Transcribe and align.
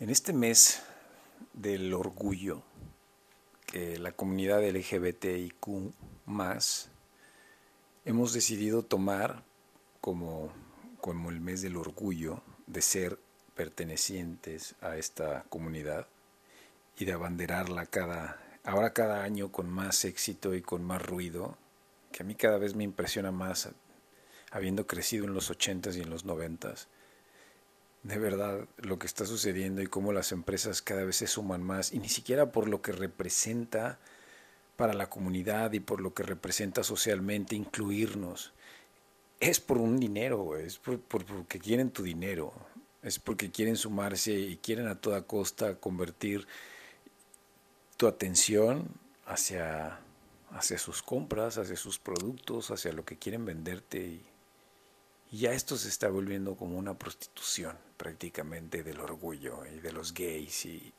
En 0.00 0.10
este 0.10 0.32
mes 0.32 0.80
del 1.54 1.92
orgullo 1.92 2.62
que 3.66 3.98
la 3.98 4.12
comunidad 4.12 4.62
LGBTIQ 4.62 5.92
más 6.24 6.88
hemos 8.04 8.32
decidido 8.32 8.84
tomar 8.84 9.42
como, 10.00 10.52
como 11.00 11.30
el 11.30 11.40
mes 11.40 11.62
del 11.62 11.76
orgullo 11.76 12.44
de 12.68 12.80
ser 12.80 13.18
pertenecientes 13.56 14.76
a 14.80 14.96
esta 14.96 15.42
comunidad 15.48 16.06
y 16.96 17.04
de 17.04 17.14
abanderarla 17.14 17.84
cada, 17.86 18.40
ahora 18.62 18.92
cada 18.92 19.24
año 19.24 19.50
con 19.50 19.68
más 19.68 20.04
éxito 20.04 20.54
y 20.54 20.62
con 20.62 20.84
más 20.84 21.02
ruido, 21.02 21.58
que 22.12 22.22
a 22.22 22.26
mí 22.26 22.36
cada 22.36 22.58
vez 22.58 22.76
me 22.76 22.84
impresiona 22.84 23.32
más 23.32 23.68
habiendo 24.52 24.86
crecido 24.86 25.24
en 25.24 25.34
los 25.34 25.50
ochentas 25.50 25.96
y 25.96 26.02
en 26.02 26.10
los 26.10 26.24
noventas 26.24 26.86
de 28.02 28.18
verdad 28.18 28.66
lo 28.78 28.98
que 28.98 29.06
está 29.06 29.26
sucediendo 29.26 29.82
y 29.82 29.86
cómo 29.86 30.12
las 30.12 30.32
empresas 30.32 30.82
cada 30.82 31.04
vez 31.04 31.16
se 31.16 31.26
suman 31.26 31.62
más, 31.62 31.92
y 31.92 31.98
ni 31.98 32.08
siquiera 32.08 32.52
por 32.52 32.68
lo 32.68 32.82
que 32.82 32.92
representa 32.92 33.98
para 34.76 34.94
la 34.94 35.10
comunidad 35.10 35.72
y 35.72 35.80
por 35.80 36.00
lo 36.00 36.14
que 36.14 36.22
representa 36.22 36.84
socialmente 36.84 37.56
incluirnos. 37.56 38.52
Es 39.40 39.60
por 39.60 39.78
un 39.78 39.98
dinero, 39.98 40.56
es 40.56 40.78
por, 40.78 41.00
porque 41.00 41.58
quieren 41.58 41.90
tu 41.90 42.02
dinero, 42.02 42.52
es 43.02 43.18
porque 43.18 43.50
quieren 43.50 43.76
sumarse 43.76 44.32
y 44.32 44.56
quieren 44.56 44.86
a 44.88 45.00
toda 45.00 45.22
costa 45.22 45.76
convertir 45.76 46.46
tu 47.96 48.06
atención 48.06 48.88
hacia, 49.26 49.98
hacia 50.50 50.78
sus 50.78 51.02
compras, 51.02 51.58
hacia 51.58 51.76
sus 51.76 51.98
productos, 51.98 52.70
hacia 52.70 52.92
lo 52.92 53.04
que 53.04 53.16
quieren 53.16 53.44
venderte 53.44 53.98
y 53.98 54.26
y 55.30 55.38
ya 55.38 55.52
esto 55.52 55.76
se 55.76 55.88
está 55.88 56.08
volviendo 56.08 56.56
como 56.56 56.78
una 56.78 56.98
prostitución 56.98 57.76
prácticamente 57.96 58.82
del 58.82 59.00
orgullo 59.00 59.66
y 59.66 59.80
de 59.80 59.92
los 59.92 60.14
gays 60.14 60.64
y, 60.64 60.94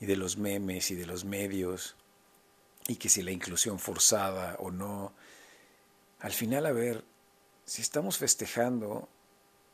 de 0.00 0.16
los 0.16 0.36
memes 0.36 0.90
y 0.90 0.94
de 0.94 1.06
los 1.06 1.24
medios 1.24 1.94
y 2.88 2.96
que 2.96 3.08
si 3.08 3.22
la 3.22 3.30
inclusión 3.30 3.78
forzada 3.78 4.56
o 4.58 4.70
no. 4.70 5.12
Al 6.18 6.32
final, 6.32 6.66
a 6.66 6.72
ver, 6.72 7.04
si 7.64 7.82
estamos 7.82 8.18
festejando 8.18 9.08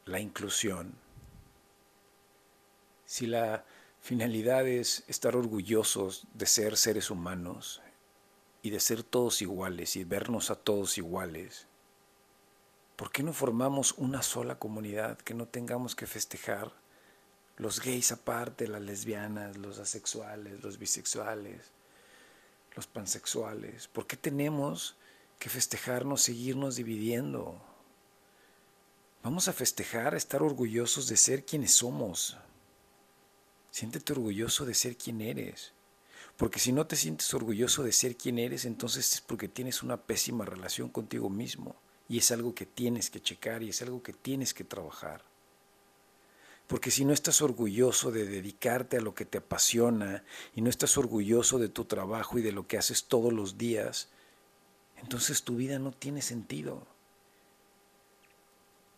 la 0.05 0.21
inclusión, 0.21 0.95
si 3.07 3.27
la 3.27 3.65
finalidad 4.01 4.67
es 4.67 5.05
estar 5.07 5.35
orgullosos 5.35 6.27
de 6.35 6.47
ser 6.47 6.77
seres 6.77 7.11
humanos 7.11 7.81
y 8.61 8.71
de 8.71 8.81
ser 8.81 9.03
todos 9.03 9.41
iguales 9.41 9.97
y 9.97 10.05
vernos 10.05 10.51
a 10.51 10.57
todos 10.57 10.99
iguales, 10.99 11.69
¿Por 12.97 13.13
qué 13.13 13.23
no 13.23 13.35
formamos 13.35 13.93
una 13.99 14.23
sola 14.23 14.59
comunidad 14.59 15.19
que 15.19 15.35
no 15.35 15.47
tengamos 15.47 15.95
que 15.95 16.07
festejar? 16.07 16.73
Los 17.59 17.83
gays 17.83 18.11
aparte, 18.11 18.69
las 18.69 18.81
lesbianas, 18.81 19.59
los 19.59 19.79
asexuales, 19.79 20.63
los 20.63 20.79
bisexuales, 20.79 21.73
los 22.75 22.87
pansexuales. 22.87 23.89
¿Por 23.89 24.07
qué 24.07 24.17
tenemos 24.17 24.97
que 25.39 25.51
festejarnos, 25.51 26.23
seguirnos 26.23 26.77
dividiendo? 26.77 27.61
Vamos 29.23 29.49
a 29.49 29.53
festejar, 29.53 30.15
a 30.15 30.19
estar 30.19 30.43
orgullosos 30.43 31.07
de 31.09 31.19
ser 31.19 31.45
quienes 31.45 31.73
somos. 31.73 32.39
Siéntete 33.71 34.15
orgulloso 34.15 34.65
de 34.65 34.73
ser 34.73 34.97
quien 34.97 35.21
eres. 35.21 35.75
Porque 36.39 36.61
si 36.61 36.73
no 36.73 36.87
te 36.87 36.97
sientes 36.97 37.35
orgulloso 37.35 37.83
de 37.83 37.93
ser 37.93 38.17
quien 38.17 38.39
eres, 38.39 38.65
entonces 38.65 39.13
es 39.13 39.21
porque 39.21 39.49
tienes 39.49 39.83
una 39.83 39.99
pésima 39.99 40.47
relación 40.47 40.89
contigo 40.89 41.29
mismo. 41.29 41.77
Y 42.09 42.19
es 42.19 42.31
algo 42.31 42.55
que 42.55 42.67
tienes 42.67 43.11
que 43.11 43.21
checar 43.21 43.63
y 43.63 43.71
es 43.71 43.83
algo 43.83 44.03
que 44.03 44.13
tienes 44.13 44.55
que 44.55 44.65
trabajar. 44.65 45.25
Porque 46.67 46.91
si 46.91 47.05
no 47.05 47.13
estás 47.13 47.43
orgulloso 47.43 48.11
de 48.11 48.27
dedicarte 48.27 48.97
a 48.97 49.01
lo 49.01 49.15
que 49.15 49.25
te 49.25 49.39
apasiona 49.39 50.25
y 50.55 50.63
no 50.63 50.71
estás 50.71 50.99
orgulloso 50.99 51.59
de 51.59 51.69
tu 51.69 51.85
trabajo 51.85 52.39
y 52.39 52.43
de 52.43 52.53
lo 52.53 52.67
que 52.67 52.79
haces 52.79 53.05
todos 53.05 53.33
los 53.33 53.57
días, 53.57 54.09
entonces 54.97 55.45
tu 55.45 55.57
vida 55.57 55.79
no 55.79 55.93
tiene 55.93 56.23
sentido. 56.23 56.87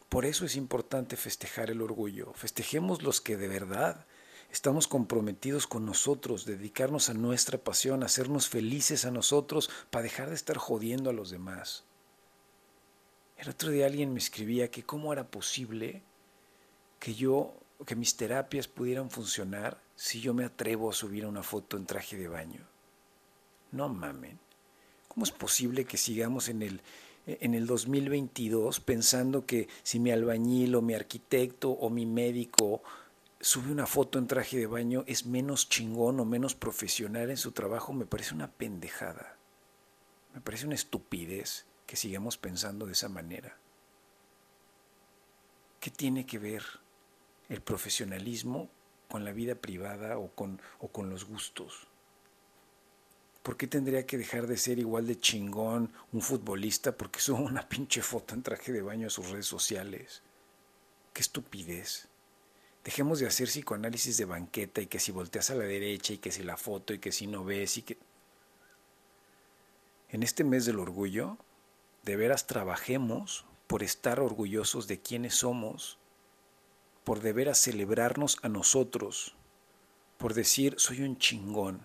Por 0.08 0.24
eso 0.24 0.46
es 0.46 0.56
importante 0.56 1.16
festejar 1.16 1.70
el 1.70 1.82
orgullo. 1.82 2.32
Festejemos 2.32 3.02
los 3.02 3.20
que 3.20 3.36
de 3.36 3.48
verdad 3.48 4.06
estamos 4.50 4.88
comprometidos 4.88 5.66
con 5.66 5.84
nosotros, 5.84 6.46
dedicarnos 6.46 7.10
a 7.10 7.14
nuestra 7.14 7.58
pasión, 7.58 8.02
hacernos 8.02 8.48
felices 8.48 9.04
a 9.04 9.10
nosotros 9.10 9.68
para 9.90 10.04
dejar 10.04 10.30
de 10.30 10.36
estar 10.36 10.56
jodiendo 10.56 11.10
a 11.10 11.12
los 11.12 11.28
demás. 11.28 11.84
El 13.38 13.48
otro 13.50 13.70
día 13.70 13.86
alguien 13.86 14.12
me 14.12 14.18
escribía 14.18 14.68
que 14.68 14.82
cómo 14.82 15.12
era 15.12 15.28
posible 15.28 16.02
que 16.98 17.14
yo, 17.14 17.54
que 17.86 17.94
mis 17.94 18.16
terapias 18.16 18.66
pudieran 18.66 19.10
funcionar 19.10 19.80
si 19.94 20.20
yo 20.20 20.34
me 20.34 20.44
atrevo 20.44 20.90
a 20.90 20.92
subir 20.92 21.24
una 21.24 21.44
foto 21.44 21.76
en 21.76 21.86
traje 21.86 22.16
de 22.16 22.26
baño. 22.26 22.66
No 23.70 23.88
mamen. 23.88 24.40
¿Cómo 25.06 25.24
es 25.24 25.30
posible 25.30 25.84
que 25.84 25.96
sigamos 25.96 26.48
en 26.48 26.62
el, 26.62 26.80
en 27.26 27.54
el 27.54 27.68
2022 27.68 28.80
pensando 28.80 29.46
que 29.46 29.68
si 29.84 30.00
mi 30.00 30.10
albañil 30.10 30.74
o 30.74 30.82
mi 30.82 30.94
arquitecto 30.94 31.70
o 31.70 31.90
mi 31.90 32.06
médico 32.06 32.82
sube 33.40 33.70
una 33.70 33.86
foto 33.86 34.18
en 34.18 34.26
traje 34.26 34.58
de 34.58 34.66
baño 34.66 35.04
es 35.06 35.26
menos 35.26 35.68
chingón 35.68 36.18
o 36.18 36.24
menos 36.24 36.56
profesional 36.56 37.30
en 37.30 37.36
su 37.36 37.52
trabajo? 37.52 37.92
Me 37.92 38.04
parece 38.04 38.34
una 38.34 38.50
pendejada. 38.50 39.36
Me 40.34 40.40
parece 40.40 40.66
una 40.66 40.74
estupidez 40.74 41.68
que 41.88 41.96
sigamos 41.96 42.36
pensando 42.36 42.84
de 42.84 42.92
esa 42.92 43.08
manera. 43.08 43.56
¿Qué 45.80 45.90
tiene 45.90 46.26
que 46.26 46.38
ver 46.38 46.62
el 47.48 47.62
profesionalismo 47.62 48.68
con 49.08 49.24
la 49.24 49.32
vida 49.32 49.54
privada 49.54 50.18
o 50.18 50.30
con, 50.34 50.60
o 50.80 50.88
con 50.88 51.08
los 51.08 51.24
gustos? 51.24 51.88
¿Por 53.42 53.56
qué 53.56 53.66
tendría 53.66 54.04
que 54.04 54.18
dejar 54.18 54.46
de 54.46 54.58
ser 54.58 54.78
igual 54.78 55.06
de 55.06 55.18
chingón 55.18 55.90
un 56.12 56.20
futbolista 56.20 56.94
porque 56.94 57.20
sube 57.20 57.40
una 57.40 57.66
pinche 57.66 58.02
foto 58.02 58.34
en 58.34 58.42
traje 58.42 58.70
de 58.70 58.82
baño 58.82 59.06
a 59.06 59.10
sus 59.10 59.30
redes 59.30 59.46
sociales? 59.46 60.20
¡Qué 61.14 61.22
estupidez! 61.22 62.06
Dejemos 62.84 63.18
de 63.18 63.28
hacer 63.28 63.48
psicoanálisis 63.48 64.18
de 64.18 64.26
banqueta 64.26 64.82
y 64.82 64.88
que 64.88 65.00
si 65.00 65.10
volteas 65.10 65.48
a 65.48 65.54
la 65.54 65.64
derecha 65.64 66.12
y 66.12 66.18
que 66.18 66.32
si 66.32 66.42
la 66.42 66.58
foto 66.58 66.92
y 66.92 66.98
que 66.98 67.12
si 67.12 67.26
no 67.26 67.44
ves 67.44 67.78
y 67.78 67.82
que... 67.82 67.96
En 70.10 70.22
este 70.22 70.44
mes 70.44 70.66
del 70.66 70.80
orgullo, 70.80 71.38
de 72.08 72.16
veras 72.16 72.46
trabajemos 72.46 73.44
por 73.66 73.82
estar 73.82 74.18
orgullosos 74.18 74.88
de 74.88 74.98
quienes 74.98 75.34
somos, 75.34 75.98
por 77.04 77.20
de 77.20 77.34
veras 77.34 77.58
celebrarnos 77.58 78.38
a 78.40 78.48
nosotros, 78.48 79.34
por 80.16 80.32
decir 80.32 80.74
soy 80.78 81.02
un 81.02 81.18
chingón, 81.18 81.82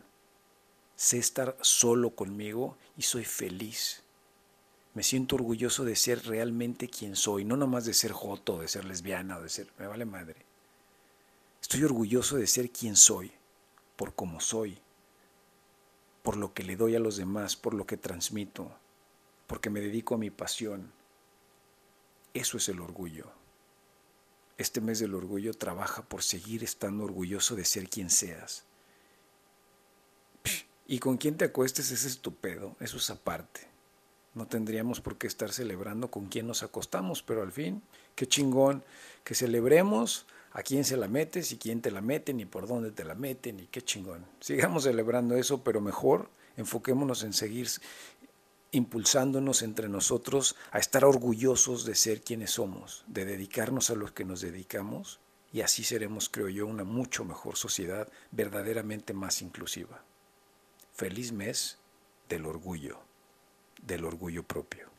sé 0.96 1.18
estar 1.18 1.58
solo 1.60 2.12
conmigo 2.12 2.78
y 2.96 3.02
soy 3.02 3.26
feliz. 3.26 4.04
Me 4.94 5.04
siento 5.04 5.36
orgulloso 5.36 5.84
de 5.84 5.98
ser 5.98 6.26
realmente 6.26 6.88
quien 6.88 7.18
soy, 7.18 7.44
no 7.44 7.58
nomás 7.58 7.84
de 7.84 7.94
ser 7.94 8.14
joto, 8.14 8.62
de 8.62 8.70
ser 8.70 8.86
lesbiana, 8.86 9.42
de 9.42 9.50
ser, 9.50 9.74
me 9.78 9.88
vale 9.88 10.06
madre. 10.06 10.46
Estoy 11.62 11.84
orgulloso 11.84 12.38
de 12.38 12.48
ser 12.48 12.70
quien 12.70 12.96
soy, 12.96 13.34
por 13.98 14.16
cómo 14.16 14.40
soy, 14.40 14.78
por 16.22 16.38
lo 16.38 16.54
que 16.54 16.64
le 16.64 16.78
doy 16.78 16.96
a 16.96 17.02
los 17.02 17.18
demás, 17.18 17.58
por 17.58 17.74
lo 17.74 17.86
que 17.86 17.98
transmito, 17.98 18.72
porque 19.48 19.70
me 19.70 19.82
dedico 19.82 20.16
a 20.16 20.18
mi 20.18 20.30
pasión. 20.30 20.92
Eso 22.34 22.58
es 22.58 22.70
el 22.70 22.80
orgullo. 22.80 23.32
Este 24.58 24.82
mes 24.82 25.00
del 25.00 25.16
orgullo 25.16 25.54
trabaja 25.54 26.04
por 26.04 26.24
seguir 26.24 26.64
estando 26.64 27.04
orgulloso 27.04 27.56
de 27.56 27.66
ser 27.66 27.90
quien 27.90 28.10
seas. 28.10 28.66
Y 30.88 31.00
con 31.00 31.18
quien 31.18 31.38
te 31.38 31.46
acuestes 31.46 31.92
es 31.92 32.04
estupendo, 32.04 32.76
eso 32.80 32.98
es 32.98 33.10
aparte. 33.10 33.62
No 34.36 34.48
tendríamos 34.48 35.00
por 35.00 35.18
qué 35.18 35.28
estar 35.28 35.52
celebrando 35.52 36.10
con 36.10 36.28
quién 36.28 36.48
nos 36.48 36.64
acostamos, 36.64 37.22
pero 37.22 37.42
al 37.42 37.52
fin, 37.52 37.84
qué 38.16 38.28
chingón 38.28 38.84
que 39.24 39.36
celebremos 39.36 40.26
a 40.52 40.64
quién 40.64 40.84
se 40.86 40.98
la 40.98 41.08
metes 41.08 41.52
y 41.52 41.58
quién 41.58 41.82
te 41.82 41.92
la 41.92 42.02
meten 42.02 42.40
y 42.40 42.46
por 42.46 42.68
dónde 42.68 42.92
te 42.92 43.04
la 43.04 43.16
meten 43.16 43.60
y 43.60 43.68
qué 43.68 43.82
chingón. 43.82 44.26
Sigamos 44.40 44.84
celebrando 44.84 45.36
eso, 45.36 45.64
pero 45.64 45.82
mejor 45.82 46.30
enfoquémonos 46.58 47.24
en 47.24 47.34
seguir 47.34 47.68
impulsándonos 48.74 49.62
entre 49.62 49.88
nosotros 49.88 50.56
a 50.72 50.80
estar 50.80 51.06
orgullosos 51.06 51.86
de 51.86 51.96
ser 51.96 52.22
quienes 52.22 52.52
somos, 52.52 53.06
de 53.08 53.24
dedicarnos 53.24 53.90
a 53.90 53.96
lo 53.96 54.14
que 54.14 54.26
nos 54.26 54.42
dedicamos, 54.42 55.20
y 55.54 55.62
así 55.62 55.84
seremos, 55.84 56.30
creo 56.30 56.50
yo, 56.50 56.66
una 56.66 56.84
mucho 56.84 57.24
mejor 57.24 57.56
sociedad, 57.56 58.12
verdaderamente 58.32 59.14
más 59.14 59.44
inclusiva. 59.44 60.04
Feliz 60.94 61.32
mes 61.32 61.78
del 62.28 62.48
orgullo, 62.48 63.00
del 63.84 64.06
orgullo 64.06 64.44
propio. 64.44 64.93